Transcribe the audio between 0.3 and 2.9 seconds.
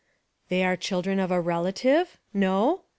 "They are children of a relative? No?